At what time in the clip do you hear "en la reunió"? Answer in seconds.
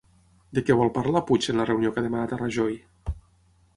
1.53-1.93